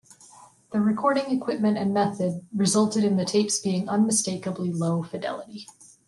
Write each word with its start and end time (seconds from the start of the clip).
The 0.71 0.81
recording 0.81 1.29
equipment 1.29 1.77
and 1.77 1.93
method 1.93 2.43
resulted 2.51 3.03
in 3.03 3.17
the 3.17 3.23
tapes 3.23 3.59
being 3.59 3.87
unmistakably 3.87 4.73
low 4.73 5.03
fidelity. 5.03 5.67